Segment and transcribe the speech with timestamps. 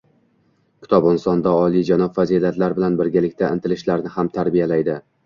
[0.85, 4.99] Kitob insonda olijanob fazilatlar bilan birgalikda intilishlarni ham tarbiyalaydi.